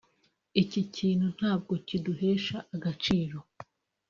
[…]Iki 0.61 0.81
kintu 0.95 1.27
ntabwo 1.37 1.73
kiduhesha 1.87 2.57
agaciro 2.75 3.37